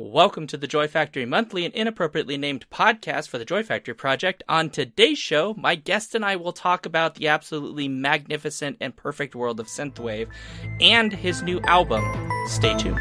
[0.00, 4.44] Welcome to the Joy Factory Monthly, an inappropriately named podcast for the Joy Factory Project.
[4.48, 9.34] On today's show, my guest and I will talk about the absolutely magnificent and perfect
[9.34, 10.28] world of Synthwave
[10.80, 12.04] and his new album.
[12.46, 13.00] Stay tuned.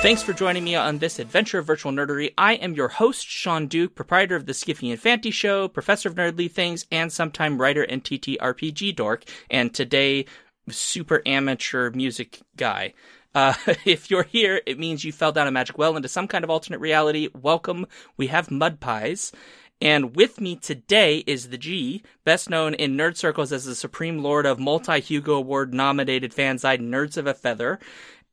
[0.00, 2.32] Thanks for joining me on this adventure of virtual nerdery.
[2.38, 6.14] I am your host, Shaun Duke, proprietor of the Skiffy and Fanty Show, professor of
[6.14, 10.26] nerdly things, and sometime writer and TTRPG dork, and today,
[10.70, 12.94] super amateur music guy.
[13.34, 16.44] Uh, if you're here, it means you fell down a magic well into some kind
[16.44, 17.28] of alternate reality.
[17.34, 17.84] Welcome.
[18.16, 19.32] We have mud pies.
[19.80, 24.18] And with me today is the G, best known in nerd circles as the supreme
[24.18, 27.78] lord of multi Hugo Award nominated fanzine Nerds of a Feather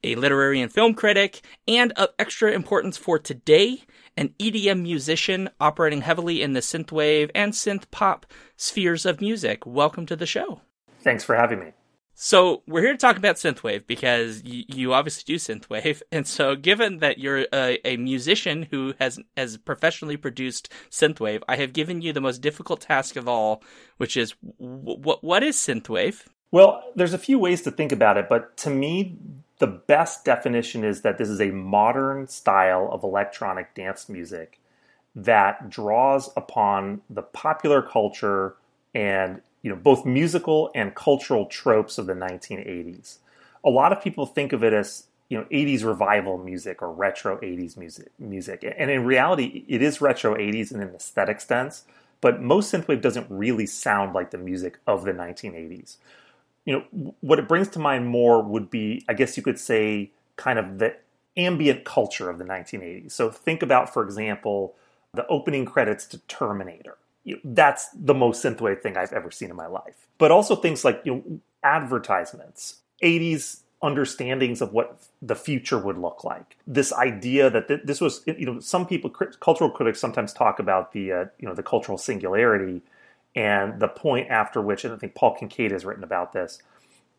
[0.06, 3.84] a literary and film critic, and of extra importance for today,
[4.16, 9.66] an EDM musician operating heavily in the synthwave and synth pop spheres of music.
[9.66, 10.62] Welcome to the show.
[11.02, 11.72] Thanks for having me.
[12.18, 16.56] So we're here to talk about synthwave because y- you obviously do synthwave, and so
[16.56, 22.02] given that you're a, a, musician who has has professionally produced synthwave, I have given
[22.02, 23.62] you the most difficult task of all,
[23.98, 26.26] which is w- what is synthwave?
[26.52, 29.18] Well, there's a few ways to think about it, but to me,
[29.60, 34.60] the best definition is that this is a modern style of electronic dance music
[35.16, 38.56] that draws upon the popular culture
[38.94, 43.18] and you know both musical and cultural tropes of the 1980s.
[43.64, 47.38] A lot of people think of it as you know 80s revival music or retro
[47.38, 51.84] 80s music music and in reality it is retro 80s in an aesthetic sense
[52.22, 55.98] but most synthwave doesn't really sound like the music of the 1980s
[56.66, 60.12] you know, what it brings to mind more would be, I guess you could say,
[60.36, 60.96] kind of the
[61.38, 63.12] ambient culture of the 1980s.
[63.12, 64.76] So think about, for example,
[65.14, 66.98] the opening credits to Terminator.
[67.24, 70.08] You know, that's the most synthwave thing I've ever seen in my life.
[70.18, 76.24] But also things like you know, advertisements, 80s understandings of what the future would look
[76.24, 76.58] like.
[76.66, 80.94] This idea that th- this was, you know, some people, cultural critics sometimes talk about
[80.94, 82.82] the, uh, you know, the cultural singularity
[83.36, 86.62] and the point after which, and I think Paul Kincaid has written about this,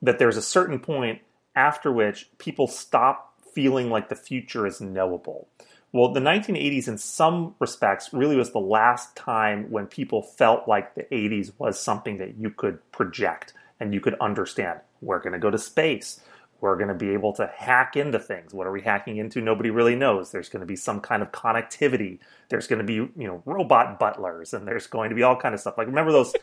[0.02, 1.20] that there's a certain point
[1.54, 5.48] after which people stop feeling like the future is knowable.
[5.92, 10.94] Well, the 1980s, in some respects, really was the last time when people felt like
[10.94, 14.80] the 80s was something that you could project and you could understand.
[15.00, 16.20] We're going to go to space.
[16.60, 18.54] We're going to be able to hack into things.
[18.54, 19.40] What are we hacking into?
[19.40, 20.30] Nobody really knows.
[20.30, 22.18] There's going to be some kind of connectivity.
[22.48, 25.54] There's going to be, you know, robot butlers and there's going to be all kind
[25.54, 25.76] of stuff.
[25.76, 26.34] Like remember those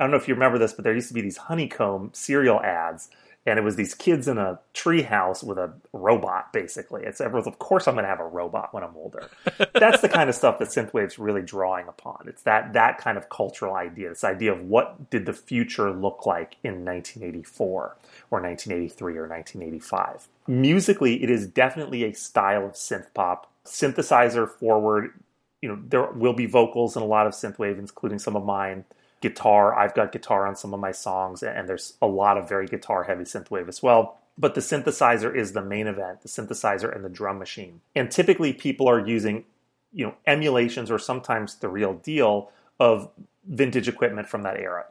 [0.00, 2.60] I don't know if you remember this, but there used to be these honeycomb cereal
[2.62, 3.10] ads
[3.46, 7.04] and it was these kids in a treehouse with a robot, basically.
[7.04, 9.30] It's everyone's, of course, I'm going to have a robot when I'm older.
[9.74, 12.24] That's the kind of stuff that synthwave's really drawing upon.
[12.26, 16.26] It's that that kind of cultural idea, this idea of what did the future look
[16.26, 17.96] like in 1984
[18.30, 20.28] or 1983 or 1985.
[20.46, 25.14] Musically, it is definitely a style of synth pop, synthesizer forward.
[25.62, 28.84] You know, there will be vocals in a lot of synthwave, including some of mine
[29.20, 29.78] guitar.
[29.78, 33.04] I've got guitar on some of my songs, and there's a lot of very guitar
[33.04, 34.18] heavy synthwave as well.
[34.38, 37.80] But the synthesizer is the main event, the synthesizer and the drum machine.
[37.94, 39.44] And typically people are using,
[39.92, 43.10] you know, emulations or sometimes the real deal of
[43.44, 44.86] vintage equipment from that era.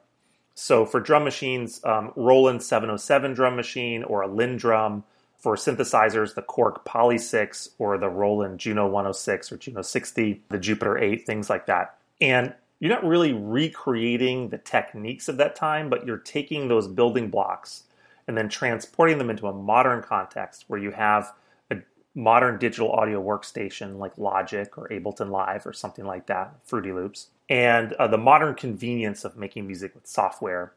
[0.54, 5.04] So for drum machines, um, Roland 707 drum machine or a LinnDrum.
[5.38, 10.58] For synthesizers, the Korg Poly 6 or the Roland Juno 106 or Juno 60, the
[10.58, 11.96] Jupiter 8, things like that.
[12.20, 17.30] And you're not really recreating the techniques of that time, but you're taking those building
[17.30, 17.84] blocks
[18.28, 21.34] and then transporting them into a modern context where you have
[21.72, 21.78] a
[22.16, 27.28] modern digital audio workstation like Logic or Ableton Live or something like that, Fruity Loops,
[27.50, 30.74] and uh, the modern convenience of making music with software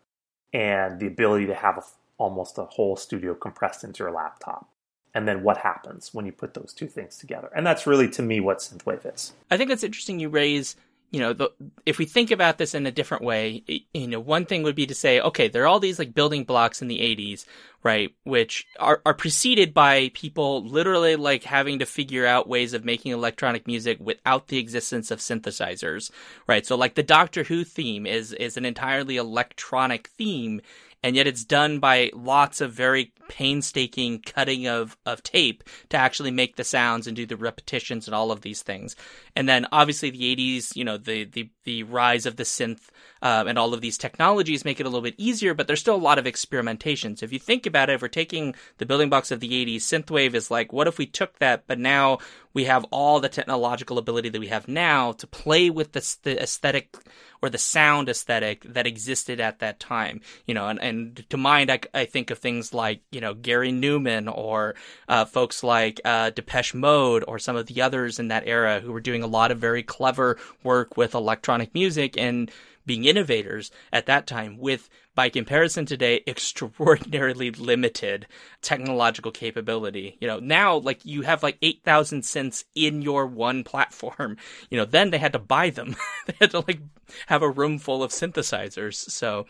[0.52, 1.82] and the ability to have a,
[2.18, 4.68] almost a whole studio compressed into your laptop
[5.14, 7.50] and then what happens when you put those two things together.
[7.54, 9.34] And that's really, to me, what synthwave is.
[9.50, 10.74] I think that's interesting you raise
[11.12, 11.52] you know, the,
[11.84, 13.62] if we think about this in a different way,
[13.92, 16.44] you know, one thing would be to say, okay, there are all these like building
[16.44, 17.44] blocks in the 80s,
[17.82, 22.86] right, which are, are preceded by people literally like having to figure out ways of
[22.86, 26.10] making electronic music without the existence of synthesizers,
[26.46, 26.64] right?
[26.64, 30.62] So like the Doctor Who theme is, is an entirely electronic theme
[31.02, 36.30] and yet it's done by lots of very painstaking cutting of, of tape to actually
[36.30, 38.94] make the sounds and do the repetitions and all of these things.
[39.34, 42.88] And then obviously the 80s, you know, the, the, the rise of the synth
[43.22, 45.94] uh, and all of these technologies make it a little bit easier, but there's still
[45.94, 47.16] a lot of experimentation.
[47.16, 49.76] So if you think about it, if we're taking the building blocks of the 80s,
[49.76, 52.18] synthwave is like, what if we took that, but now
[52.54, 56.42] we have all the technological ability that we have now to play with the, the
[56.42, 56.96] aesthetic
[57.40, 60.20] or the sound aesthetic that existed at that time.
[60.46, 63.72] You know, and, and to mind, I, I think of things like, you know, Gary
[63.72, 64.74] Numan or
[65.08, 68.92] uh, folks like uh, Depeche Mode or some of the others in that era who
[68.92, 72.50] were doing a lot of very clever work with electronic music and
[72.86, 78.26] being innovators at that time with by comparison today extraordinarily limited
[78.60, 80.16] technological capability.
[80.20, 84.36] You know now like you have like 8000 synths in your one platform.
[84.70, 85.96] You know then they had to buy them.
[86.26, 86.80] They had to like
[87.26, 88.94] have a room full of synthesizers.
[88.94, 89.46] So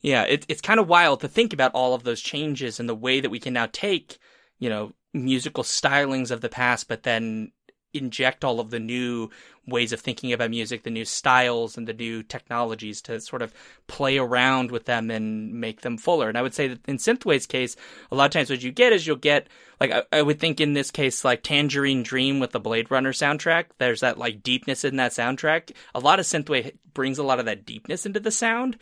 [0.00, 2.94] yeah it, it's kind of wild to think about all of those changes and the
[2.94, 4.18] way that we can now take
[4.58, 7.50] you know musical stylings of the past but then
[7.94, 9.30] inject all of the new
[9.66, 13.52] ways of thinking about music, the new styles and the new technologies to sort of
[13.86, 16.28] play around with them and make them fuller.
[16.28, 17.76] And I would say that in Synthwave's case,
[18.10, 19.46] a lot of times what you get is you'll get,
[19.80, 23.12] like, I, I would think in this case, like Tangerine Dream with the Blade Runner
[23.12, 25.72] soundtrack, there's that, like, deepness in that soundtrack.
[25.94, 28.78] A lot of Synthwave brings a lot of that deepness into the sound,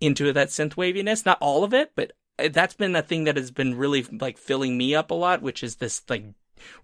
[0.00, 1.24] into that synthwaviness.
[1.24, 4.38] Not all of it, but uh, that's been a thing that has been really, like,
[4.38, 6.24] filling me up a lot, which is this, like,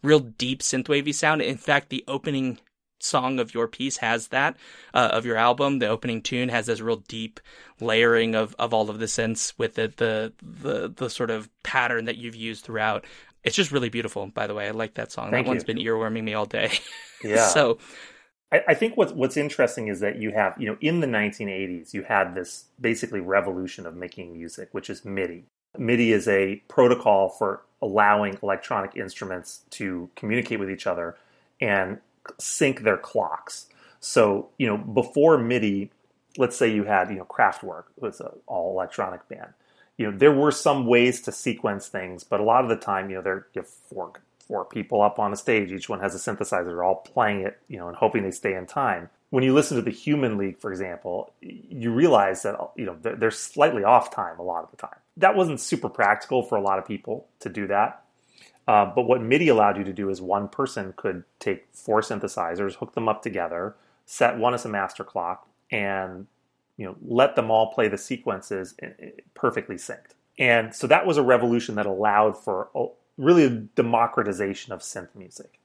[0.03, 1.43] real deep synthwavy sound.
[1.43, 2.59] In fact, the opening
[3.03, 4.56] song of your piece has that
[4.94, 5.79] uh, of your album.
[5.79, 7.41] The opening tune has this real deep
[7.81, 12.05] layering of, of all of the synths with it, the the the sort of pattern
[12.06, 13.05] that you've used throughout.
[13.43, 14.27] It's just really beautiful.
[14.27, 15.31] By the way, I like that song.
[15.31, 15.55] Thank that you.
[15.55, 16.73] one's been earworming me all day.
[17.23, 17.49] Yeah.
[17.49, 17.76] so
[18.50, 21.93] I, I think what's what's interesting is that you have you know in the 1980s
[21.93, 25.44] you had this basically revolution of making music, which is MIDI.
[25.79, 31.17] MIDI is a protocol for allowing electronic instruments to communicate with each other
[31.61, 31.99] and
[32.38, 33.67] sync their clocks.
[34.00, 35.91] So, you know, before MIDI,
[36.37, 39.53] let's say you had, you know, Kraftwerk was an all electronic band.
[39.97, 43.11] You know, there were some ways to sequence things, but a lot of the time,
[43.11, 44.12] you know, there you have four
[44.50, 47.79] four people up on a stage, each one has a synthesizer, all playing it, you
[47.79, 49.09] know, and hoping they stay in time.
[49.31, 53.31] When you listen to the Human League, for example, you realize that you know they're
[53.31, 54.99] slightly off time a lot of the time.
[55.17, 58.05] That wasn't super practical for a lot of people to do that.
[58.67, 62.75] Uh, but what MIDI allowed you to do is one person could take four synthesizers,
[62.75, 63.75] hook them up together,
[64.06, 66.26] set one as a master clock, and
[66.76, 68.75] you know let them all play the sequences
[69.35, 70.15] perfectly synced.
[70.38, 72.69] And so that was a revolution that allowed for
[73.19, 75.59] really a democratization of synth music.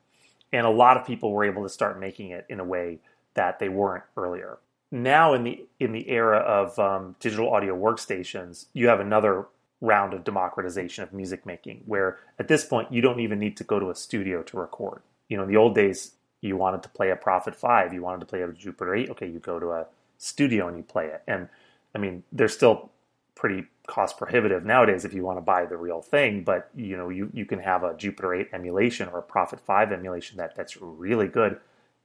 [0.51, 2.99] And a lot of people were able to start making it in a way
[3.35, 4.57] that they weren't earlier.
[4.91, 9.45] Now, in the in the era of um, digital audio workstations, you have another
[9.81, 13.63] round of democratization of music making, where at this point you don't even need to
[13.63, 15.01] go to a studio to record.
[15.27, 18.21] You know, in the old days, you wanted to play a Prophet Five, you wanted
[18.21, 19.09] to play a Jupiter Eight.
[19.09, 19.85] Okay, you go to a
[20.17, 21.23] studio and you play it.
[21.27, 21.49] And
[21.93, 22.89] I mean, they're still
[23.35, 26.43] pretty cost prohibitive nowadays if you want to buy the real thing.
[26.43, 29.91] But you know, you you can have a Jupiter 8 emulation or a Prophet 5
[29.91, 31.59] emulation that that's really good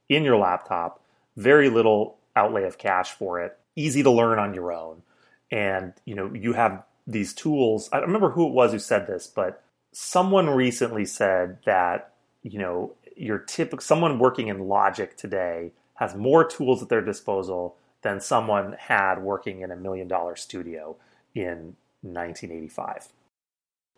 [0.09, 1.00] in your laptop.
[1.37, 3.57] Very little outlay of cash for it.
[3.75, 5.01] Easy to learn on your own,
[5.49, 7.89] and you know you have these tools.
[7.91, 12.13] I remember who it was who said this, but someone recently said that
[12.43, 17.77] you know your typical someone working in Logic today has more tools at their disposal
[18.01, 20.95] than someone had working in a million dollar studio
[21.35, 23.09] in 1985.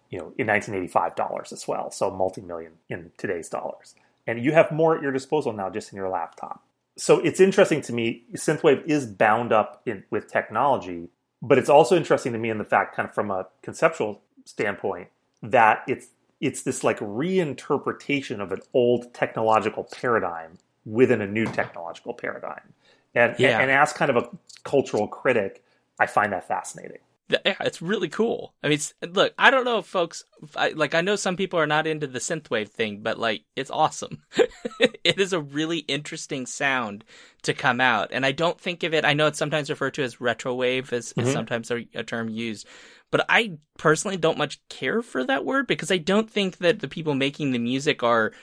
[0.09, 3.95] You know, in 1985 dollars as well, so multi-million in today's dollars.
[4.27, 6.63] And you have more at your disposal now just in your laptop.
[6.95, 11.09] So it's interesting to me, synthwave is bound up in, with technology,
[11.41, 15.09] but it's also interesting to me in the fact, kind of from a conceptual standpoint,
[15.41, 16.07] that it's
[16.39, 22.73] it's this like reinterpretation of an old technological paradigm within a new technological paradigm.
[23.15, 23.59] And, yeah.
[23.59, 24.29] and, and as kind of a
[24.65, 25.63] cultural critic,
[25.99, 26.97] I find that fascinating
[27.29, 28.53] yeah, it's really cool.
[28.63, 30.23] I mean, look, I don't know if folks
[30.55, 30.93] I, like.
[30.93, 34.23] I know some people are not into the synthwave thing, but like, it's awesome.
[34.79, 37.03] it is a really interesting sound
[37.43, 39.05] to come out, and I don't think of it.
[39.05, 41.27] I know it's sometimes referred to as retrowave, as, mm-hmm.
[41.27, 42.67] as sometimes a, a term used,
[43.09, 46.87] but I personally don't much care for that word because I don't think that the
[46.87, 48.33] people making the music are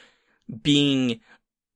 [0.63, 1.21] being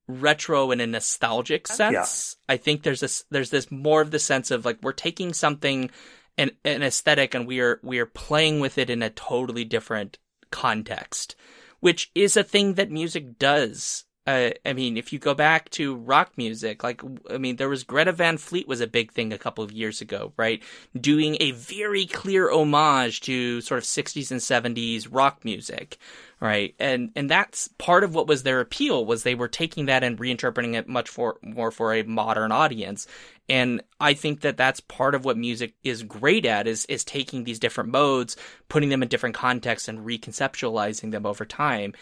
[0.07, 2.37] retro in a nostalgic sense.
[2.49, 2.53] Yeah.
[2.53, 5.91] I think there's this there's this more of the sense of like we're taking something
[6.37, 10.17] an, an aesthetic and we are we are playing with it in a totally different
[10.51, 11.35] context
[11.79, 15.95] which is a thing that music does Uh, I mean, if you go back to
[15.95, 19.37] rock music, like I mean, there was Greta Van Fleet was a big thing a
[19.37, 20.63] couple of years ago, right?
[20.99, 25.99] Doing a very clear homage to sort of 60s and 70s rock music,
[26.39, 26.73] right?
[26.79, 30.17] And and that's part of what was their appeal was they were taking that and
[30.17, 33.05] reinterpreting it much for more for a modern audience.
[33.47, 37.43] And I think that that's part of what music is great at is is taking
[37.43, 38.37] these different modes,
[38.69, 41.93] putting them in different contexts, and reconceptualizing them over time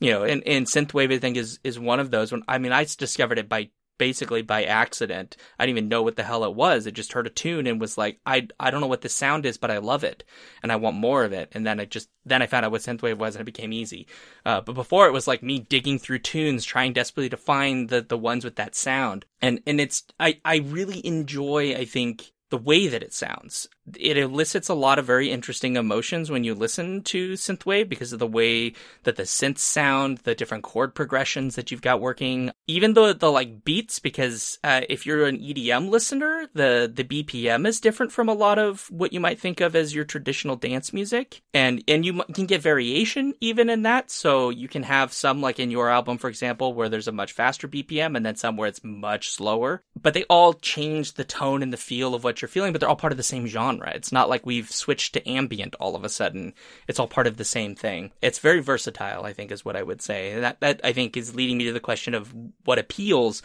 [0.00, 2.32] you know, and, and synthwave I think is is one of those.
[2.32, 5.36] When I mean, I discovered it by basically by accident.
[5.58, 6.86] I didn't even know what the hell it was.
[6.86, 9.44] I just heard a tune and was like, I I don't know what this sound
[9.44, 10.24] is, but I love it
[10.62, 11.50] and I want more of it.
[11.52, 14.06] And then I just then I found out what synthwave was and it became easy.
[14.46, 18.00] Uh, but before it was like me digging through tunes, trying desperately to find the
[18.00, 19.26] the ones with that sound.
[19.42, 23.68] And and it's I I really enjoy I think the way that it sounds.
[23.98, 28.18] It elicits a lot of very interesting emotions when you listen to synthwave because of
[28.18, 32.94] the way that the synths sound, the different chord progressions that you've got working, even
[32.94, 33.98] the the like beats.
[33.98, 38.58] Because uh, if you're an EDM listener, the the BPM is different from a lot
[38.58, 42.46] of what you might think of as your traditional dance music, and and you can
[42.46, 44.10] get variation even in that.
[44.10, 47.32] So you can have some like in your album, for example, where there's a much
[47.32, 49.82] faster BPM, and then some where it's much slower.
[50.00, 52.88] But they all change the tone and the feel of what you're feeling, but they're
[52.88, 53.79] all part of the same genre.
[53.88, 56.54] It's not like we've switched to ambient all of a sudden.
[56.88, 58.12] It's all part of the same thing.
[58.22, 60.32] It's very versatile, I think, is what I would say.
[60.32, 62.34] And that that I think is leading me to the question of
[62.64, 63.42] what appeals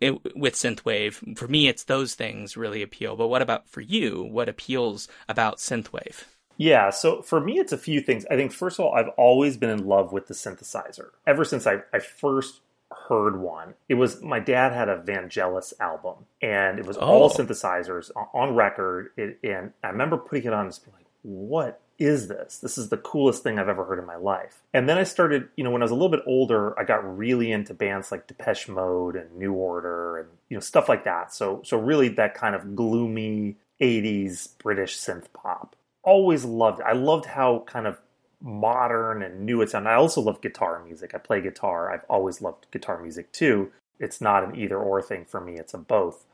[0.00, 1.38] with synthwave.
[1.38, 3.16] For me, it's those things really appeal.
[3.16, 4.22] But what about for you?
[4.24, 6.24] What appeals about synthwave?
[6.56, 8.26] Yeah, so for me, it's a few things.
[8.28, 11.10] I think, first of all, I've always been in love with the synthesizer.
[11.24, 12.60] Ever since I, I first
[13.08, 13.74] heard one.
[13.88, 17.00] It was my dad had a Vangelis album, and it was oh.
[17.00, 19.10] all synthesizers on record.
[19.16, 22.58] It, and I remember putting it on and just being like, "What is this?
[22.58, 25.48] This is the coolest thing I've ever heard in my life." And then I started,
[25.56, 28.26] you know, when I was a little bit older, I got really into bands like
[28.26, 31.34] Depeche Mode and New Order, and you know, stuff like that.
[31.34, 35.74] So, so really that kind of gloomy '80s British synth pop.
[36.02, 36.86] Always loved it.
[36.86, 37.98] I loved how kind of
[38.40, 39.90] modern and new it sounded.
[39.90, 41.12] I also love guitar music.
[41.14, 41.92] I play guitar.
[41.92, 43.72] I've always loved guitar music too.
[43.98, 46.24] It's not an either or thing for me, it's a both.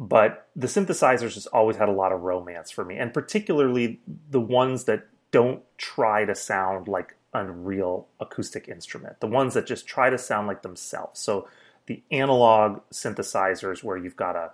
[0.00, 4.40] But the synthesizers just always had a lot of romance for me, and particularly the
[4.40, 9.86] ones that don't try to sound like a real acoustic instrument, the ones that just
[9.86, 11.20] try to sound like themselves.
[11.20, 11.46] So
[11.84, 14.52] the analog synthesizers where you've got a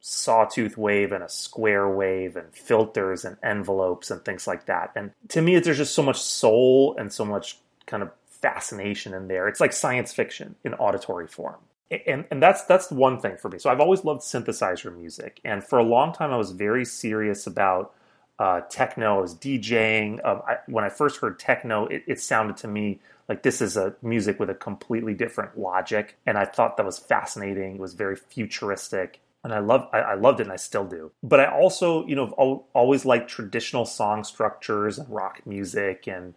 [0.00, 4.92] sawtooth wave and a square wave and filters and envelopes and things like that.
[4.94, 9.26] And to me, there's just so much soul and so much kind of fascination in
[9.26, 9.48] there.
[9.48, 11.58] It's like science fiction in auditory form.
[11.90, 13.58] And, and that's that's one thing for me.
[13.58, 17.46] So I've always loved synthesizer music, and for a long time I was very serious
[17.46, 17.94] about
[18.38, 19.18] uh, techno.
[19.18, 20.24] I was DJing.
[20.24, 23.76] Um, I, when I first heard techno, it, it sounded to me like this is
[23.76, 27.76] a music with a completely different logic, and I thought that was fascinating.
[27.76, 31.12] It was very futuristic, and I love I, I, loved it and I still do.
[31.22, 36.34] But I also, you know, always liked traditional song structures and rock music and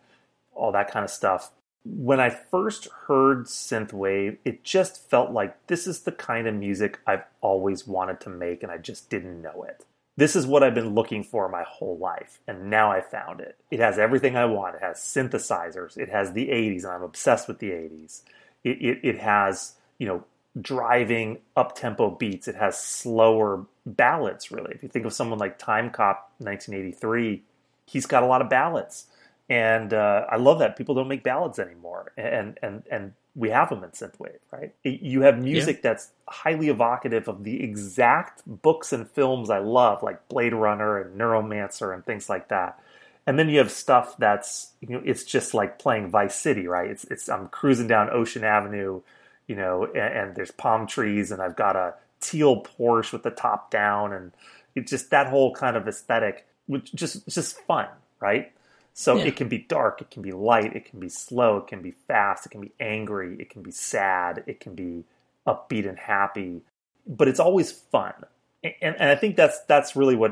[0.53, 1.51] all that kind of stuff.
[1.89, 6.99] When I first heard synthwave, it just felt like this is the kind of music
[7.07, 9.85] I've always wanted to make and I just didn't know it.
[10.17, 13.55] This is what I've been looking for my whole life, and now I found it.
[13.69, 14.75] It has everything I want.
[14.75, 15.95] It has synthesizers.
[15.95, 18.23] It has the 80s, and I'm obsessed with the 80s.
[18.63, 20.23] It, it, it has, you know,
[20.59, 22.47] driving up tempo beats.
[22.47, 24.71] It has slower ballads, really.
[24.73, 27.43] If you think of someone like Timecop 1983,
[27.85, 29.05] he's got a lot of ballads.
[29.49, 33.69] And uh, I love that people don't make ballads anymore, and and and we have
[33.69, 34.73] them in synthwave, right?
[34.83, 35.81] You have music yeah.
[35.83, 41.19] that's highly evocative of the exact books and films I love, like Blade Runner and
[41.19, 42.81] Neuromancer and things like that.
[43.25, 46.89] And then you have stuff that's you know it's just like playing Vice City, right?
[46.89, 49.01] It's it's I'm cruising down Ocean Avenue
[49.47, 53.31] you know, and, and, there's palm trees, and I've got a teal Porsche with the
[53.31, 54.31] top down, and
[54.75, 57.87] it's just that whole kind of aesthetic, which just it's just fun,
[58.19, 58.51] right?
[58.99, 59.25] So yeah.
[59.25, 61.91] it can be dark, it can be light, it can be slow, it can be
[61.91, 65.03] fast, it can be angry, it can be sad, it can be
[65.45, 66.63] upbeat and happy,
[67.05, 68.15] but it's always fun,
[68.63, 70.31] and, and I think that's that's really what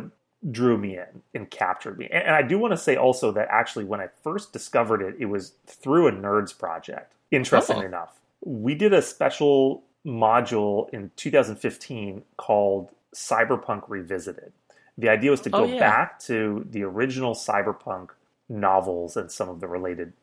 [0.50, 2.08] drew me in and captured me.
[2.12, 5.26] And I do want to say also that actually when I first discovered it, it
[5.26, 7.14] was through a nerds project.
[7.30, 7.82] Interesting oh.
[7.82, 14.54] enough, we did a special module in 2015 called Cyberpunk Revisited.
[14.98, 15.80] The idea was to oh, go oh, yeah.
[15.80, 18.10] back to the original cyberpunk
[18.50, 20.14] novels and some of the related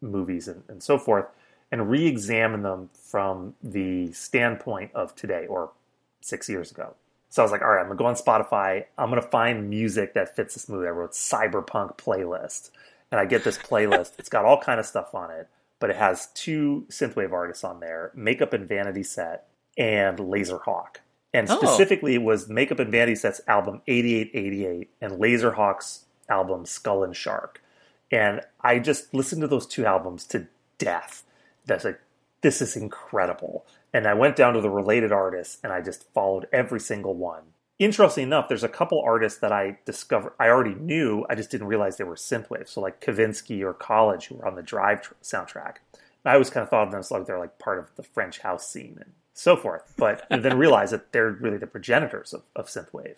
[0.00, 1.26] movies and, and so forth
[1.72, 5.70] and re examine them from the standpoint of today or
[6.20, 6.94] six years ago.
[7.28, 8.86] So I was like, all right, I'm gonna go on Spotify.
[8.98, 10.88] I'm gonna find music that fits this movie.
[10.88, 12.70] I wrote cyberpunk playlist,
[13.12, 14.12] and I get this playlist.
[14.18, 17.80] it's got all kind of stuff on it but it has two synthwave artists on
[17.80, 19.46] there, Makeup and Vanity Set
[19.78, 20.96] and Lazerhawk.
[21.32, 21.56] And Oh.
[21.56, 27.62] specifically, it was Makeup and Vanity Set's album 8888 and Lazerhawk's album Skull and Shark.
[28.10, 30.46] And I just listened to those two albums to
[30.78, 31.24] death.
[31.66, 32.00] That's like,
[32.42, 33.64] this is incredible.
[33.92, 37.42] And I went down to the related artists and I just followed every single one.
[37.78, 41.68] Interesting enough, there's a couple artists that I discovered I already knew, I just didn't
[41.68, 42.68] realize they were synthwave.
[42.68, 45.76] So like Kavinsky or College, who were on the Drive tr- soundtrack.
[46.24, 48.40] I always kind of thought of them as like they're like part of the French
[48.40, 49.82] house scene and so forth.
[49.96, 53.16] But and then realized that they're really the progenitors of, of synthwave,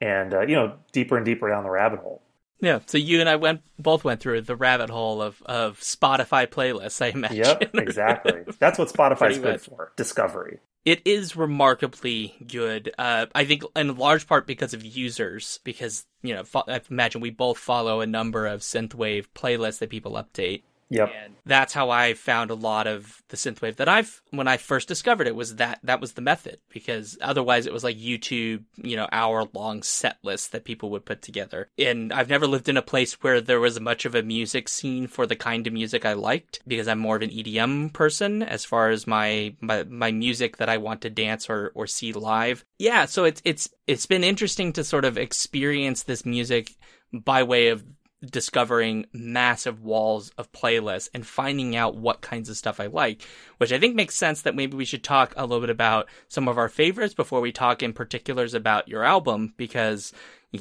[0.00, 2.22] and uh, you know deeper and deeper down the rabbit hole.
[2.60, 6.46] Yeah, so you and I went both went through the rabbit hole of, of Spotify
[6.46, 7.36] playlists, I imagine.
[7.36, 8.44] Yep, exactly.
[8.58, 9.60] That's what Spotify's good much.
[9.62, 9.92] for.
[9.96, 10.60] Discovery.
[10.86, 12.94] It is remarkably good.
[12.96, 17.20] Uh, I think in large part because of users, because you know, fo- I imagine
[17.20, 20.62] we both follow a number of synthwave playlists that people update.
[20.88, 21.12] Yep.
[21.24, 24.88] And that's how I found a lot of the synthwave that I've when I first
[24.88, 28.96] discovered it was that that was the method because otherwise it was like YouTube, you
[28.96, 31.68] know, hour long set lists that people would put together.
[31.78, 35.06] And I've never lived in a place where there was much of a music scene
[35.06, 38.64] for the kind of music I liked because I'm more of an EDM person as
[38.64, 42.64] far as my my, my music that I want to dance or or see live.
[42.78, 46.76] Yeah, so it's it's it's been interesting to sort of experience this music
[47.12, 47.84] by way of
[48.24, 53.22] discovering massive walls of playlists and finding out what kinds of stuff I like,
[53.58, 56.48] which I think makes sense that maybe we should talk a little bit about some
[56.48, 60.12] of our favorites before we talk in particulars about your album because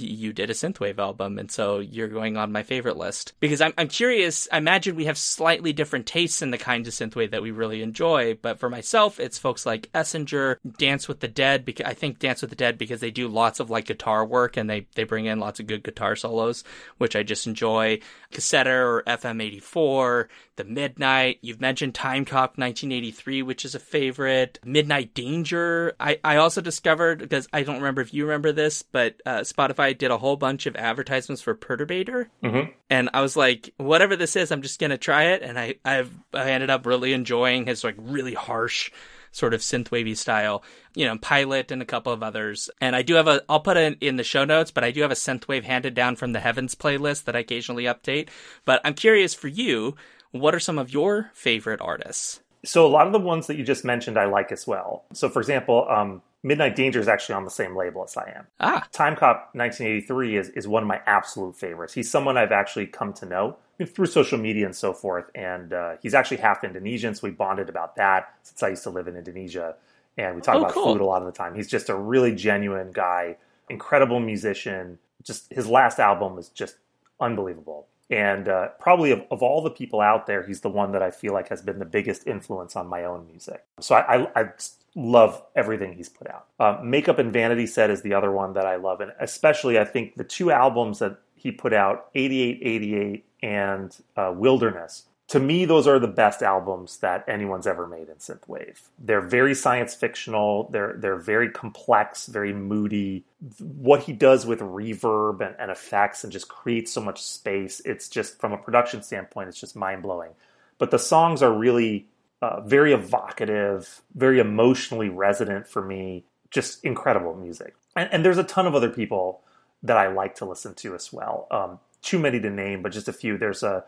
[0.02, 3.34] you did a synthwave album and so you're going on my favorite list.
[3.40, 6.94] Because I'm, I'm curious i imagine we have slightly different tastes in the kinds of
[6.94, 11.28] synthwave that we really enjoy but for myself it's folks like Essenger dance with the
[11.28, 14.26] dead because i think dance with the dead because they do lots of like guitar
[14.26, 16.64] work and they, they bring in lots of good guitar solos
[16.98, 18.00] which i just enjoy.
[18.32, 24.60] Casseter or FM-84 the midnight you've mentioned Timecop1983 which is a favorite.
[24.66, 29.22] Midnight danger i, I also discovered because i don't remember if you remember this but
[29.26, 32.72] uh, spotify did a whole bunch of advertisements for perturbator Mhm.
[32.90, 36.12] and i was like whatever this is i'm just gonna try it and i i've
[36.34, 38.92] i ended up really enjoying his like really harsh
[39.32, 40.64] sort of synthwavy style,
[40.94, 42.70] you know, PYLOT and a couple of others.
[42.80, 45.02] And I do have a, I'll put it in the show notes, but I do
[45.02, 48.30] have a synthwave handed down from the Heavens playlist that I occasionally update.
[48.64, 49.98] But I'm curious for you,
[50.32, 52.40] what are some of your favorite artists?
[52.64, 55.04] So a lot of the ones that you just mentioned, I like as well.
[55.12, 58.46] So for example, um, Midnight Danger is actually on the same label as I am.
[58.60, 61.94] Ah, Timecop1983 is, is one of my absolute favorites.
[61.94, 65.26] He's someone I've actually come to know through social media and so forth.
[65.34, 68.92] And uh, he's actually half Indonesian, so we bonded about that since I used to
[68.92, 69.76] live in Indonesia.
[70.18, 70.94] And we talk Oh, about cool.
[70.94, 71.56] food a lot of the time.
[71.56, 73.38] He's just a really genuine guy,
[73.70, 75.00] incredible musician.
[75.24, 76.76] Just his last album is just
[77.20, 77.88] unbelievable.
[78.12, 81.10] And uh, probably of, of all the people out there, he's the one that I
[81.10, 83.64] feel like has been the biggest influence on my own music.
[83.80, 84.50] So I, I, I
[84.96, 86.48] love everything he's put out.
[86.60, 89.02] Uh, Makeup and Vanity Set is the other one that I love.
[89.02, 95.04] And especially, I think the two albums that he put out, 8888 and uh, Wilderness,
[95.30, 98.80] to me, those are the best albums that anyone's ever made in synthwave.
[99.00, 100.70] They're very science fictional.
[100.72, 103.26] They're they're very complex, very moody.
[103.60, 107.82] What he does with reverb and, and effects and just creates so much space.
[107.86, 110.32] It's just from a production standpoint, it's just mind blowing.
[110.78, 112.08] But the songs are really
[112.42, 116.24] uh, very evocative, very emotionally resonant for me.
[116.52, 117.76] Just incredible music.
[117.96, 119.42] And, and there's a ton of other people
[119.84, 121.48] that I like to listen to as well.
[121.52, 123.38] Um, too many to name, but just a few.
[123.38, 123.84] There's a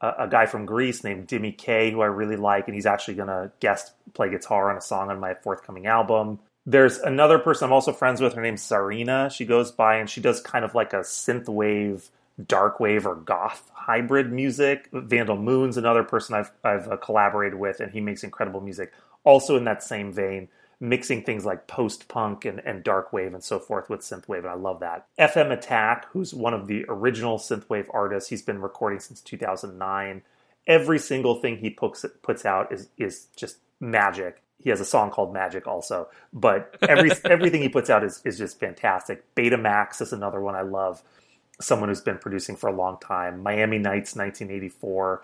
[0.00, 3.28] a, guy from Greece named Dimi Kaye, who I really like, and he's actually going
[3.28, 6.38] to guest play guitar on a song on my forthcoming album.
[6.66, 8.34] There's another person I'm also friends with.
[8.34, 9.30] Her name's Czarina.
[9.30, 12.08] She goes by and she does kind of like a synth wave,
[12.46, 14.88] dark wave, or goth hybrid music.
[14.92, 18.92] Vandal Moon's another person I've I've uh, collaborated with, and he makes incredible music.
[19.24, 20.48] Also in that same vein,
[20.80, 24.48] mixing things like post punk and, and dark wave and so forth with synthwave, and
[24.48, 25.06] I love that.
[25.18, 30.22] FM Attack, who's one of the original synthwave artists, he's been recording since 2009.
[30.66, 34.42] Every single thing he puts puts out is is just magic.
[34.58, 38.38] He has a song called Magic also, but every everything he puts out is is
[38.38, 39.34] just fantastic.
[39.34, 41.02] Betamax is another one I love.
[41.60, 43.42] Someone who's been producing for a long time.
[43.42, 45.22] Miami Nights 1984,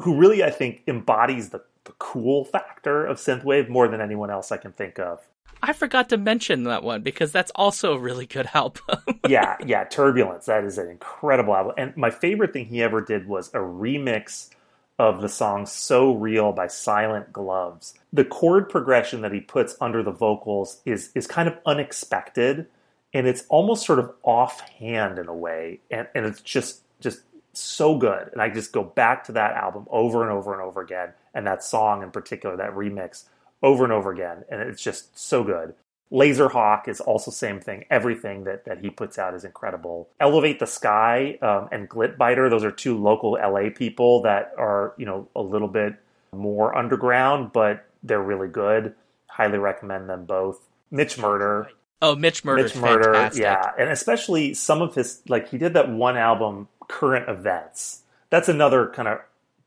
[0.00, 4.50] who- really I think embodies the, the cool factor of synthwave more than anyone else
[4.50, 5.20] I can think of.
[5.62, 8.98] I forgot to mention that one because that's also a really good album.
[9.28, 10.46] yeah, yeah, Turbulence.
[10.46, 11.74] That is an incredible album.
[11.78, 14.50] And my favorite thing he ever did was a remix
[14.98, 17.94] of the song So Real by Silent Gloves.
[18.12, 22.66] The chord progression that he puts under the vocals is is kind of unexpected
[23.14, 25.80] and it's almost sort of offhand in a way.
[25.90, 27.20] And and it's just just
[27.52, 28.28] so good.
[28.32, 31.46] And I just go back to that album over and over and over again, and
[31.46, 33.24] that song in particular, that remix,
[33.62, 34.44] over and over again.
[34.50, 35.74] And it's just so good.
[36.12, 37.86] Lazerhawk is also same thing.
[37.90, 40.08] Everything that, that he puts out is incredible.
[40.20, 45.06] Elevate the Sky um, and Glitbiter, those are two local LA people that are, you
[45.06, 45.94] know, a little bit
[46.32, 48.94] more underground, but they're really good.
[49.28, 50.60] Highly recommend them both.
[50.90, 51.70] Mitch Murder.
[52.02, 52.62] Oh, Mitch Murder.
[52.64, 53.42] Mitch Murder, fantastic.
[53.42, 53.72] yeah.
[53.78, 58.02] And especially some of his, like, he did that one album, Current Events.
[58.30, 59.20] That's another kind of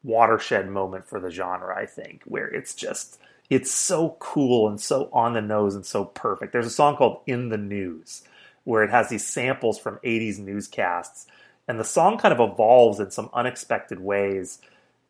[0.03, 5.09] watershed moment for the genre, I think, where it's just it's so cool and so
[5.13, 6.51] on the nose and so perfect.
[6.51, 8.23] There's a song called In the News
[8.65, 11.27] where it has these samples from 80s newscasts
[11.67, 14.59] and the song kind of evolves in some unexpected ways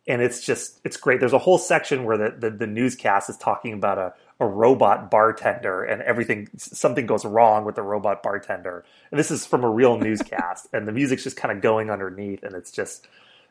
[0.07, 1.19] and it's just it's great.
[1.19, 5.09] There's a whole section where the, the, the newscast is talking about a, a robot
[5.09, 8.85] bartender and everything something goes wrong with the robot bartender.
[9.11, 12.43] And this is from a real newscast and the music's just kind of going underneath
[12.43, 13.07] and it's just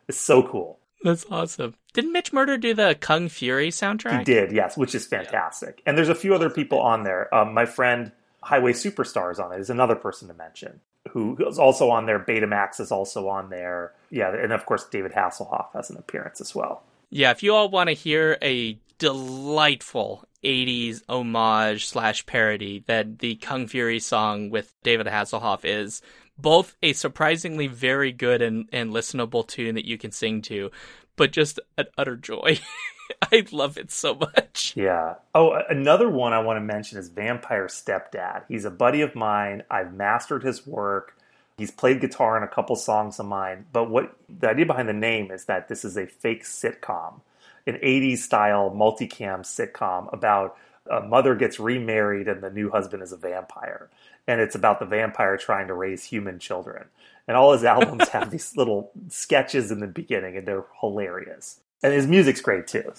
[0.08, 0.78] it's so cool.
[1.02, 1.74] That's awesome.
[1.92, 4.18] Didn't Mitch Murder do the Kung Fury soundtrack?
[4.18, 5.78] He did, yes, which is fantastic.
[5.78, 5.90] Yeah.
[5.90, 7.32] And there's a few other people on there.
[7.34, 11.90] Um, my friend Highway Superstars on it is another person to mention who is also
[11.90, 12.18] on there.
[12.18, 13.92] Betamax is also on there.
[14.10, 16.82] Yeah, and of course David Hasselhoff has an appearance as well.
[17.10, 23.36] Yeah, if you all want to hear a delightful 80s homage slash parody that the
[23.36, 26.02] Kung Fury song with David Hasselhoff is,
[26.38, 30.70] both a surprisingly very good and, and listenable tune that you can sing to,
[31.16, 32.58] but just an utter joy.
[33.32, 34.72] I love it so much.
[34.76, 35.14] Yeah.
[35.34, 38.44] Oh, another one I want to mention is Vampire Stepdad.
[38.48, 39.62] He's a buddy of mine.
[39.70, 41.16] I've mastered his work.
[41.56, 43.66] He's played guitar in a couple songs of mine.
[43.72, 47.20] But what the idea behind the name is that this is a fake sitcom,
[47.66, 50.56] an 80s style multicam sitcom about
[50.90, 53.90] a mother gets remarried and the new husband is a vampire
[54.26, 56.86] and it's about the vampire trying to raise human children.
[57.28, 61.60] And all his albums have these little sketches in the beginning, and they're hilarious.
[61.82, 62.92] And his music's great too.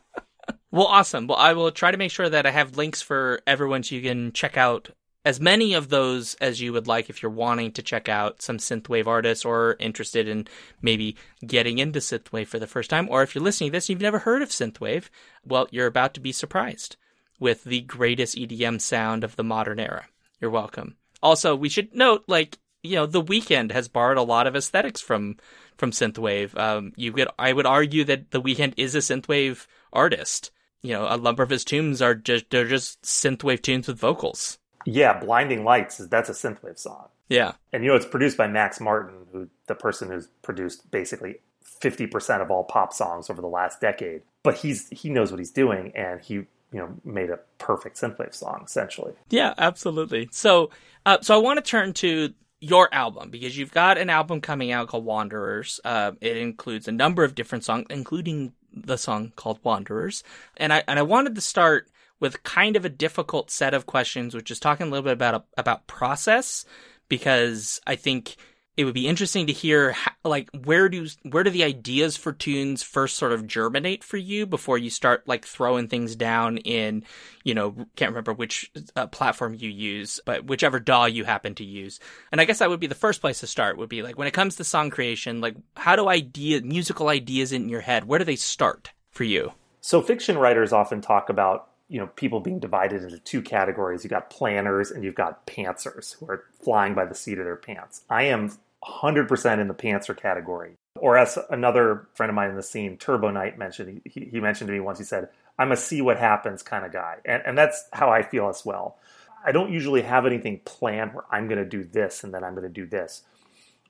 [0.70, 1.26] well, awesome.
[1.26, 4.02] Well, I will try to make sure that I have links for everyone so you
[4.02, 4.90] can check out
[5.24, 8.58] as many of those as you would like if you're wanting to check out some
[8.58, 10.46] synthwave artists or interested in
[10.80, 13.94] maybe getting into synthwave for the first time or if you're listening to this and
[13.94, 15.10] you've never heard of synthwave
[15.44, 16.96] well you're about to be surprised
[17.38, 20.06] with the greatest EDM sound of the modern era
[20.40, 20.96] you're welcome.
[21.22, 25.00] Also, we should note, like, you know, the Weeknd has borrowed a lot of aesthetics
[25.00, 25.36] from
[25.76, 26.56] from synthwave.
[26.58, 30.50] Um, you could, I would argue that the Weeknd is a synthwave artist.
[30.82, 34.58] You know, a number of his tunes are just they're just synthwave tunes with vocals.
[34.84, 37.08] Yeah, Blinding Lights that's a synthwave song.
[37.28, 41.36] Yeah, and you know it's produced by Max Martin, who the person who's produced basically
[41.62, 44.22] fifty percent of all pop songs over the last decade.
[44.42, 48.34] But he's he knows what he's doing, and he you know made a perfect synthwave
[48.34, 49.12] song essentially.
[49.28, 50.28] Yeah, absolutely.
[50.32, 50.70] So,
[51.06, 54.70] uh, so I want to turn to your album because you've got an album coming
[54.70, 55.80] out called Wanderers.
[55.84, 60.22] Uh, it includes a number of different songs, including the song called Wanderers.
[60.56, 61.88] And I and I wanted to start
[62.20, 65.46] with kind of a difficult set of questions, which is talking a little bit about
[65.56, 66.64] about process
[67.08, 68.36] because I think
[68.76, 72.32] it would be interesting to hear how, like where do where do the ideas for
[72.32, 77.04] tunes first sort of germinate for you before you start like throwing things down in
[77.44, 81.64] you know can't remember which uh, platform you use but whichever DAW you happen to
[81.64, 82.00] use.
[82.32, 84.28] And I guess that would be the first place to start would be like when
[84.28, 88.18] it comes to song creation like how do idea musical ideas in your head where
[88.18, 89.52] do they start for you?
[89.82, 94.04] So fiction writers often talk about you know people being divided into two categories.
[94.04, 97.56] You've got planners and you've got pantsers who are flying by the seat of their
[97.56, 98.02] pants.
[98.08, 100.76] I am 100% in the pantser category.
[100.96, 104.68] Or as another friend of mine in the scene, Turbo Knight mentioned, he, he mentioned
[104.68, 104.98] to me once.
[104.98, 108.22] He said, "I'm a see what happens kind of guy," and, and that's how I
[108.22, 108.96] feel as well.
[109.44, 112.54] I don't usually have anything planned where I'm going to do this and then I'm
[112.54, 113.22] going to do this.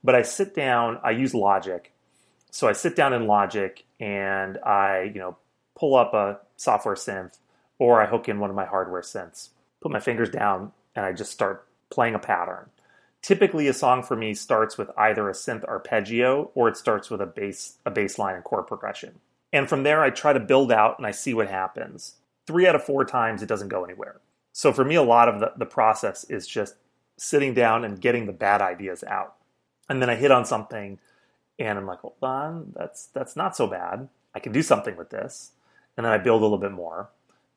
[0.02, 1.92] But I sit down, I use Logic.
[2.50, 5.36] So I sit down in Logic and I, you know,
[5.74, 7.36] pull up a software synth
[7.80, 9.48] or I hook in one of my hardware synths,
[9.80, 12.66] put my fingers down, and I just start playing a pattern.
[13.22, 17.20] Typically, a song for me starts with either a synth arpeggio or it starts with
[17.20, 19.18] a bass, a bass line and chord progression.
[19.52, 22.16] And from there, I try to build out and I see what happens.
[22.46, 24.20] Three out of four times, it doesn't go anywhere.
[24.52, 26.74] So for me, a lot of the, the process is just
[27.16, 29.36] sitting down and getting the bad ideas out.
[29.88, 30.98] And then I hit on something
[31.58, 34.08] and I'm like, hold on, that's that's not so bad.
[34.34, 35.52] I can do something with this.
[35.96, 37.10] And then I build a little bit more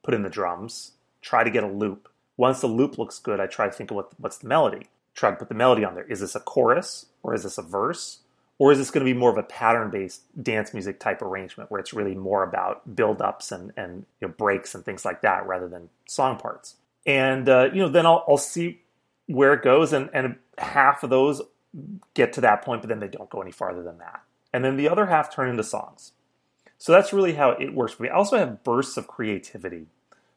[0.03, 2.09] put in the drums, try to get a loop.
[2.37, 4.87] Once the loop looks good, I try to think of what, what's the melody.
[5.15, 6.05] Try to put the melody on there.
[6.05, 8.19] Is this a chorus or is this a verse?
[8.59, 11.71] Or is this going to be more of a pattern based dance music type arrangement
[11.71, 15.21] where it's really more about build ups and, and you know, breaks and things like
[15.21, 16.75] that rather than song parts?
[17.05, 18.81] And, uh, you know, then I'll, I'll see
[19.27, 19.91] where it goes.
[19.91, 21.41] And, and half of those
[22.13, 24.21] get to that point, but then they don't go any farther than that.
[24.53, 26.11] And then the other half turn into songs.
[26.77, 28.09] So that's really how it works for me.
[28.09, 29.87] I also have bursts of creativity.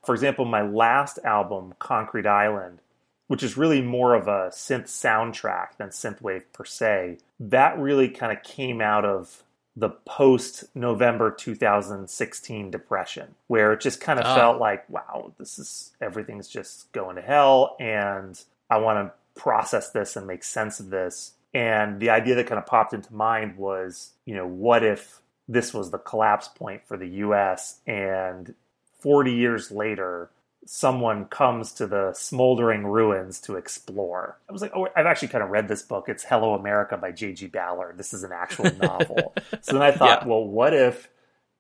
[0.05, 2.79] For example, my last album, Concrete Island,
[3.27, 8.37] which is really more of a synth soundtrack than synthwave per se, that really kind
[8.37, 9.43] of came out of
[9.77, 14.35] the post November 2016 depression, where it just kind of oh.
[14.35, 19.91] felt like, wow, this is everything's just going to hell, and I want to process
[19.91, 21.33] this and make sense of this.
[21.53, 25.73] And the idea that kind of popped into mind was, you know, what if this
[25.73, 28.55] was the collapse point for the US and
[29.01, 30.31] 40 years later,
[30.65, 34.37] someone comes to the smoldering ruins to explore.
[34.49, 36.09] I was like, oh, I've actually kind of read this book.
[36.09, 37.47] It's Hello America by J.G.
[37.47, 37.99] Ballard.
[37.99, 39.33] This is an actual novel.
[39.61, 40.29] so then I thought, yeah.
[40.29, 41.09] well, what if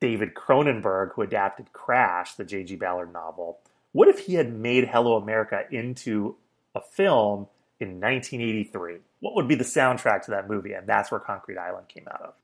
[0.01, 2.77] David Cronenberg, who adapted Crash, the J.G.
[2.77, 3.61] Ballard novel,
[3.92, 6.37] what if he had made Hello America into
[6.75, 7.46] a film
[7.79, 8.96] in 1983?
[9.20, 10.72] What would be the soundtrack to that movie?
[10.72, 12.35] And that's where Concrete Island came out of.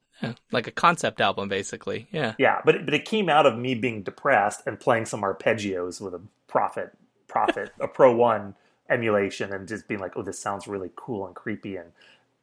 [0.53, 2.07] Like a concept album, basically.
[2.13, 2.35] Yeah.
[2.39, 6.01] Yeah, but it, but it came out of me being depressed and playing some arpeggios
[6.01, 6.93] with a Prophet
[7.29, 8.55] Prophet a Pro One
[8.89, 11.93] emulation, and just being like, "Oh, this sounds really cool and creepy," and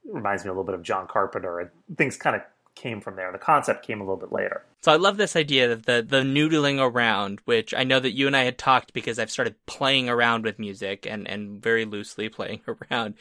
[0.06, 2.42] reminds me a little bit of John Carpenter, and things kind of
[2.80, 3.32] came from there.
[3.32, 4.64] The concept came a little bit later.
[4.82, 8.28] So I love this idea of the the noodling around, which I know that you
[8.28, 12.30] and I had talked because I've started playing around with music and and very loosely
[12.30, 12.62] playing
[12.92, 13.16] around.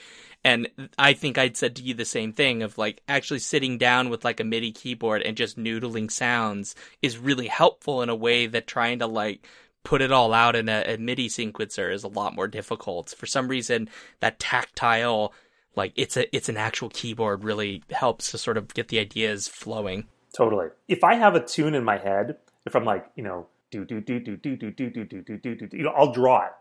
[0.45, 4.09] And I think I'd said to you the same thing of like actually sitting down
[4.09, 8.47] with like a MIDI keyboard and just noodling sounds is really helpful in a way
[8.47, 9.47] that trying to like
[9.83, 13.15] put it all out in a, a MIDI sequencer is a lot more difficult.
[13.17, 13.89] For some reason,
[14.21, 15.33] that tactile
[15.79, 19.49] like it's a it's an actual keyboard really helps to sort of get the ideas
[19.49, 20.07] flowing.
[20.37, 20.69] Totally.
[20.89, 22.37] If I have a tune in my head,
[22.67, 25.39] if I'm like, you know, do do do do do do do do do do
[25.39, 26.53] do do, you know, I'll draw it.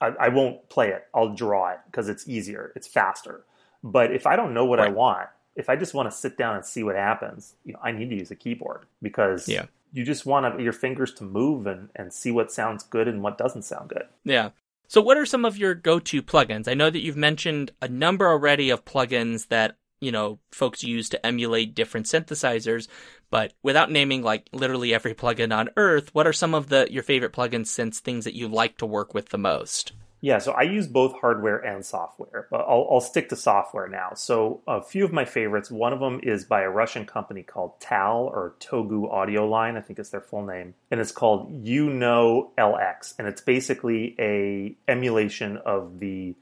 [0.00, 1.06] I, I won't play it.
[1.14, 2.72] I'll draw it because it's easier.
[2.74, 3.44] It's faster.
[3.82, 4.88] But if I don't know what right.
[4.88, 7.80] I want, if I just want to sit down and see what happens, you know,
[7.82, 9.66] I need to use a keyboard because yeah.
[9.92, 13.36] you just want your fingers to move and, and see what sounds good and what
[13.36, 14.04] doesn't sound good.
[14.24, 14.50] Yeah.
[14.90, 16.66] So, what are some of your go to plugins?
[16.66, 21.08] I know that you've mentioned a number already of plugins that you know folks use
[21.10, 22.88] to emulate different synthesizers,
[23.30, 27.04] but without naming like literally every plugin on earth, what are some of the your
[27.04, 29.92] favorite plugins since things that you like to work with the most?
[30.22, 34.12] Yeah, so I use both hardware and software, but I'll, I'll, stick to software now.
[34.14, 35.70] So a few of my favorites.
[35.70, 39.76] One of them is by a Russian company called TAL or Togu Audio Line.
[39.76, 44.76] I think it's their full name, and it's called Uno LX, and it's basically a
[44.90, 46.34] emulation of the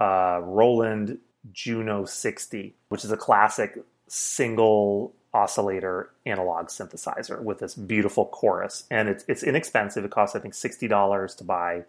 [0.00, 1.18] uh, Roland
[1.52, 9.08] Juno 60, which is a classic single oscillator analog synthesizer with this beautiful chorus, and
[9.08, 10.04] it's it's inexpensive.
[10.04, 11.84] It costs I think sixty dollars to buy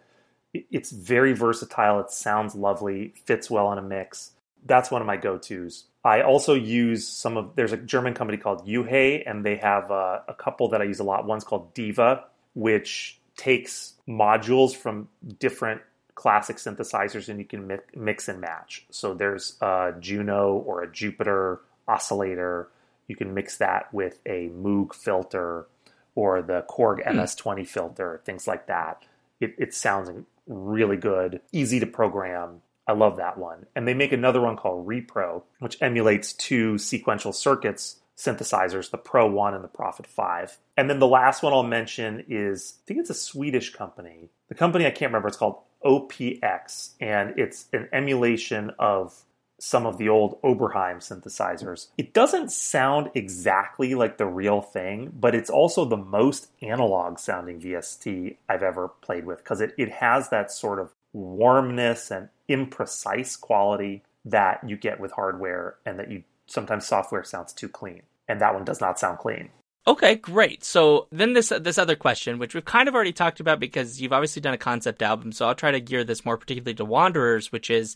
[0.53, 1.99] it's very versatile.
[1.99, 4.31] It sounds lovely, fits well on a mix.
[4.65, 5.85] That's one of my go tos.
[6.03, 10.23] I also use some of, there's a German company called Uhe, and they have a,
[10.27, 11.25] a couple that I use a lot.
[11.25, 15.07] One's called Diva, which takes modules from
[15.39, 15.81] different
[16.15, 18.85] classic synthesizers and you can mix and match.
[18.91, 22.67] So there's a Juno or a Jupiter oscillator.
[23.07, 25.65] You can mix that with a Moog filter
[26.13, 27.63] or the Korg MS20 hmm.
[27.63, 29.03] filter, things like that.
[29.39, 30.11] It, it sounds
[30.51, 32.61] really good, easy to program.
[32.87, 33.67] I love that one.
[33.75, 39.27] And they make another one called Repro, which emulates two sequential circuits synthesizers, the Pro
[39.27, 40.57] 1 and the Prophet 5.
[40.77, 44.29] And then the last one I'll mention is I think it's a Swedish company.
[44.47, 49.23] The company I can't remember, it's called OPX, and it's an emulation of
[49.61, 51.89] some of the old Oberheim synthesizers.
[51.95, 57.61] It doesn't sound exactly like the real thing, but it's also the most analog sounding
[57.61, 63.39] VST I've ever played with because it, it has that sort of warmness and imprecise
[63.39, 68.01] quality that you get with hardware and that you sometimes software sounds too clean.
[68.27, 69.49] And that one does not sound clean.
[69.85, 70.63] Okay, great.
[70.63, 74.13] So then this this other question, which we've kind of already talked about because you've
[74.13, 77.51] obviously done a concept album, so I'll try to gear this more particularly to Wanderers,
[77.51, 77.95] which is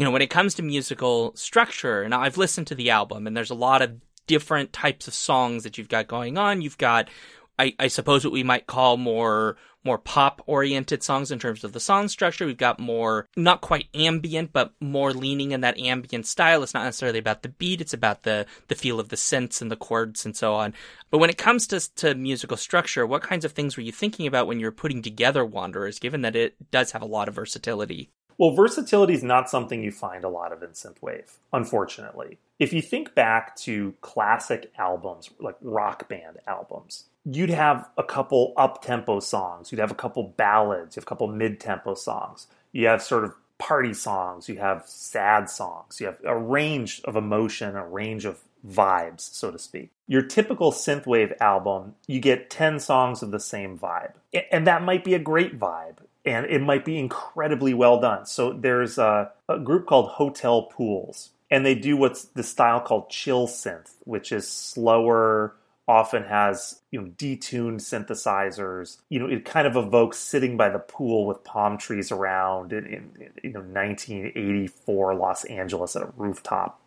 [0.00, 3.36] you know, when it comes to musical structure, now I've listened to the album and
[3.36, 6.62] there's a lot of different types of songs that you've got going on.
[6.62, 7.10] You've got,
[7.58, 11.74] I, I suppose, what we might call more more pop oriented songs in terms of
[11.74, 12.46] the song structure.
[12.46, 16.62] We've got more not quite ambient, but more leaning in that ambient style.
[16.62, 19.70] It's not necessarily about the beat; it's about the the feel of the synths and
[19.70, 20.72] the chords and so on.
[21.10, 24.26] But when it comes to to musical structure, what kinds of things were you thinking
[24.26, 25.98] about when you're putting together Wanderers?
[25.98, 28.08] Given that it does have a lot of versatility.
[28.40, 32.38] Well, versatility is not something you find a lot of in synthwave, unfortunately.
[32.58, 38.54] If you think back to classic albums, like rock band albums, you'd have a couple
[38.56, 42.46] up tempo songs, you'd have a couple ballads, you have a couple mid tempo songs,
[42.72, 47.16] you have sort of party songs, you have sad songs, you have a range of
[47.16, 49.90] emotion, a range of vibes, so to speak.
[50.08, 54.14] Your typical synthwave album, you get 10 songs of the same vibe.
[54.50, 58.26] And that might be a great vibe and it might be incredibly well done.
[58.26, 63.10] So there's a, a group called Hotel Pools and they do what's the style called
[63.10, 65.56] chill synth, which is slower,
[65.88, 68.98] often has you know detuned synthesizers.
[69.08, 72.86] You know, it kind of evokes sitting by the pool with palm trees around in,
[72.86, 76.80] in, you know 1984 Los Angeles at a rooftop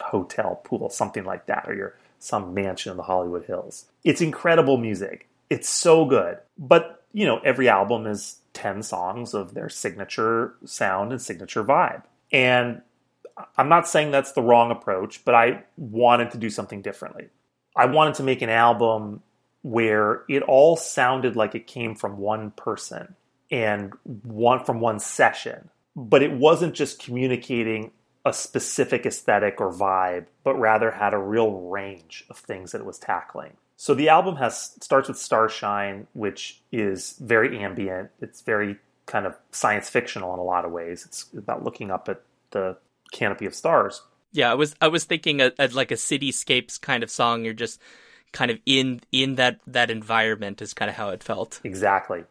[0.00, 3.86] hotel pool, something like that, or your some mansion in the Hollywood Hills.
[4.04, 5.26] It's incredible music.
[5.48, 6.38] It's so good.
[6.58, 12.02] But, you know, every album is 10 songs of their signature sound and signature vibe.
[12.32, 12.82] And
[13.56, 17.28] I'm not saying that's the wrong approach, but I wanted to do something differently.
[17.76, 19.22] I wanted to make an album
[19.62, 23.14] where it all sounded like it came from one person
[23.50, 27.92] and one from one session, but it wasn't just communicating
[28.24, 32.86] a specific aesthetic or vibe, but rather had a real range of things that it
[32.86, 33.56] was tackling.
[33.80, 38.10] So the album has starts with Starshine, which is very ambient.
[38.20, 41.06] It's very kind of science fictional in a lot of ways.
[41.06, 42.76] It's about looking up at the
[43.10, 44.02] canopy of stars.
[44.32, 47.42] Yeah, I was I was thinking a, a, like a cityscapes kind of song.
[47.42, 47.80] You're just
[48.32, 51.62] kind of in in that that environment is kind of how it felt.
[51.64, 52.24] Exactly.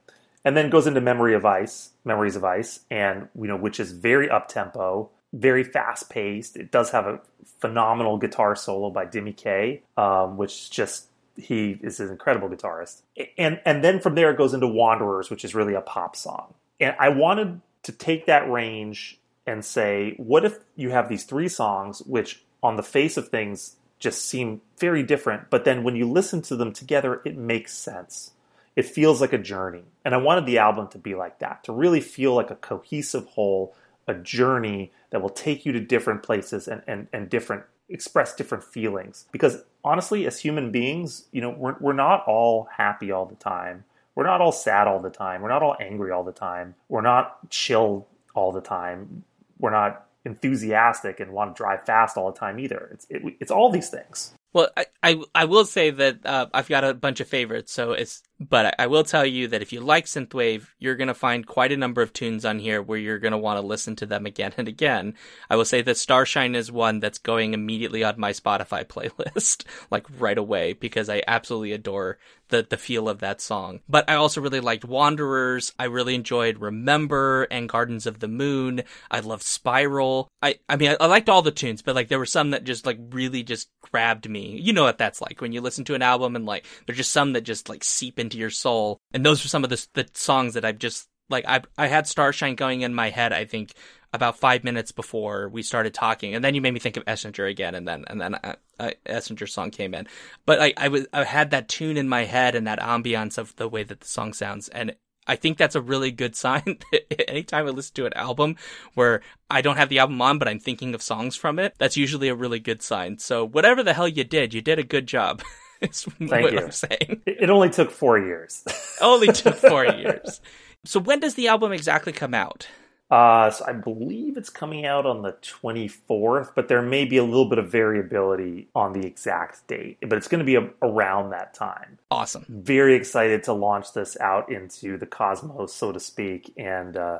[0.45, 3.91] And then goes into Memory of Ice, Memories of Ice, and you know, which is
[3.91, 6.57] very up tempo, very fast paced.
[6.57, 7.21] It does have a
[7.59, 11.08] phenomenal guitar solo by Dimi Kaye, um, which just
[11.39, 13.01] he is an incredible guitarist.
[13.37, 16.53] And and then from there it goes into Wanderers, which is really a pop song.
[16.79, 21.47] And I wanted to take that range and say, what if you have these three
[21.47, 26.09] songs, which on the face of things just seem very different, but then when you
[26.09, 28.31] listen to them together, it makes sense.
[28.75, 29.83] It feels like a journey.
[30.05, 33.25] And I wanted the album to be like that, to really feel like a cohesive
[33.25, 33.75] whole,
[34.07, 38.63] a journey that will take you to different places and, and, and different express different
[38.63, 39.25] feelings.
[39.31, 43.85] Because honestly, as human beings, you know, we're, we're not all happy all the time.
[44.15, 45.41] We're not all sad all the time.
[45.41, 46.75] We're not all angry all the time.
[46.89, 49.23] We're not chill all the time
[49.59, 52.89] we're not enthusiastic and want to drive fast all the time either.
[52.93, 54.33] It's it, it's all these things.
[54.51, 57.91] Well, I, I, I will say that uh, I've got a bunch of favorites, so
[57.91, 61.45] it's but I, will tell you that if you like synthwave, you're going to find
[61.45, 64.05] quite a number of tunes on here where you're going to want to listen to
[64.05, 65.15] them again and again.
[65.49, 70.05] I will say that Starshine is one that's going immediately on my Spotify playlist, like
[70.17, 72.17] right away, because I absolutely adore
[72.49, 73.79] the the feel of that song.
[73.87, 75.73] But I also really liked Wanderers.
[75.79, 78.83] I really enjoyed Remember and Gardens of the Moon.
[79.09, 80.29] I love Spiral.
[80.41, 82.63] I I mean I, I, liked all the tunes, but like there were some that
[82.63, 84.59] just like really just grabbed me.
[84.59, 87.11] You know what that's like when you listen to an album and like there's just
[87.11, 88.99] some that just like seep into your soul.
[89.13, 92.07] And those are some of the the songs that I've just like I I had
[92.07, 93.33] Starshine going in my head.
[93.33, 93.73] I think
[94.11, 97.45] about five minutes before we started talking, and then you made me think of Essenger
[97.45, 100.07] again, and then and then uh, uh, Essenger song came in.
[100.45, 103.55] But I I was I had that tune in my head and that ambiance of
[103.55, 104.95] the way that the song sounds, and
[105.27, 106.79] I think that's a really good sign.
[107.27, 108.55] Anytime I listen to an album
[108.95, 111.97] where I don't have the album on, but I'm thinking of songs from it, that's
[111.97, 113.19] usually a really good sign.
[113.19, 115.43] So whatever the hell you did, you did a good job.
[116.19, 116.59] Thank what you.
[116.59, 117.21] I'm saying.
[117.25, 118.63] It only took four years.
[119.01, 120.41] only took four years.
[120.85, 122.67] So when does the album exactly come out?
[123.09, 127.23] Uh, so I believe it's coming out on the 24th, but there may be a
[127.23, 129.97] little bit of variability on the exact date.
[130.01, 131.97] But it's going to be a, around that time.
[132.11, 132.45] Awesome.
[132.47, 137.19] Very excited to launch this out into the cosmos, so to speak, and uh,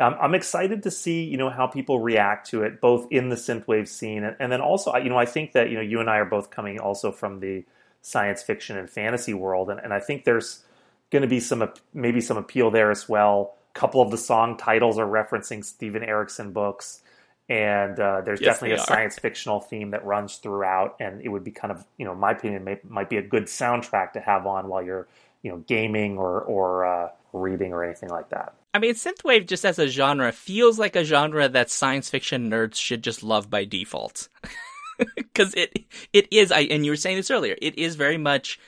[0.00, 3.36] I'm, I'm, excited to see you know how people react to it, both in the
[3.36, 6.10] synthwave scene and, and then also you know I think that you know you and
[6.10, 7.64] I are both coming also from the
[8.06, 10.62] science fiction and fantasy world, and, and I think there's
[11.10, 14.56] going to be some maybe some appeal there as well A couple of the song
[14.56, 17.02] titles are referencing Steven Erikson books,
[17.48, 18.86] and uh, there's yes, definitely a are.
[18.86, 20.96] science fictional theme that runs throughout.
[21.00, 23.44] And it would be kind of, you know, my opinion, may, might be a good
[23.44, 25.06] soundtrack to have on while you're,
[25.42, 28.54] you know, gaming or or uh, reading or anything like that.
[28.72, 32.74] I mean, synthwave just as a genre feels like a genre that science fiction nerds
[32.76, 34.28] should just love by default.
[35.16, 38.58] Because it it is, I and you were saying this earlier, it is very much.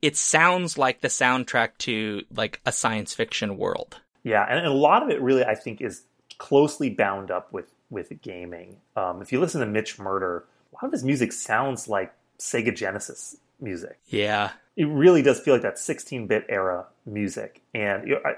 [0.00, 4.00] It sounds like the soundtrack to like a science fiction world.
[4.22, 6.02] Yeah, and, a lot of it really, I think, is
[6.38, 8.76] closely bound up with with gaming.
[8.96, 12.74] Um, if you listen to Mitch Murder, a lot of his music sounds like Sega
[12.74, 13.98] Genesis music.
[14.06, 18.34] Yeah, it really does feel like that 16-bit era music, and you know, I,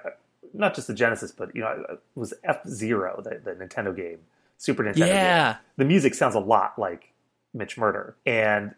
[0.53, 4.19] not just the Genesis, but you know, it was F Zero, the, the Nintendo game,
[4.59, 5.07] Super Nintendo.
[5.09, 5.61] Yeah, game.
[5.77, 7.13] the music sounds a lot like
[7.55, 8.75] Mitch Murder, and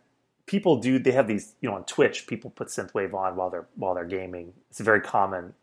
[0.46, 0.98] people do.
[0.98, 4.04] They have these, you know, on Twitch, people put synthwave on while they're while they're
[4.04, 4.52] gaming.
[4.70, 5.54] It's a very common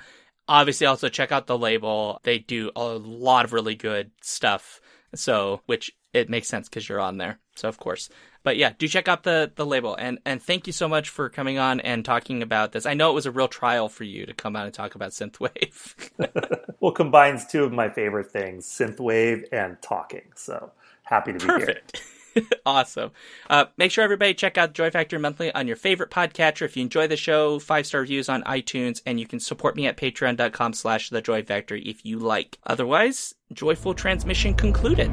[0.48, 2.20] Obviously, also check out the label.
[2.24, 4.80] They do a lot of really good stuff.
[5.14, 7.38] So, which it makes sense because you're on there.
[7.56, 8.08] So, of course.
[8.42, 11.28] But yeah, do check out the the label and and thank you so much for
[11.28, 12.86] coming on and talking about this.
[12.86, 15.12] I know it was a real trial for you to come out and talk about
[15.12, 15.94] synthwave.
[16.80, 20.32] well, combines two of my favorite things, synthwave and talking.
[20.34, 20.72] So
[21.04, 21.98] happy to be Perfect.
[21.98, 22.06] here.
[22.66, 23.10] awesome.
[23.48, 26.62] Uh, make sure everybody check out Joy Factory Monthly on your favorite podcatcher.
[26.62, 29.86] If you enjoy the show, five star reviews on iTunes, and you can support me
[29.86, 32.58] at patreon.com slash the Joy Factory if you like.
[32.66, 35.10] Otherwise, joyful transmission concluded.